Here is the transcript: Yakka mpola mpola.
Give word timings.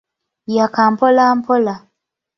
Yakka 0.55 0.83
mpola 0.93 1.23
mpola. 1.37 1.75